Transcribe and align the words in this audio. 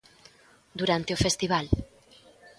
Durante 0.79 1.09
o 1.15 1.21
festival. 1.25 1.65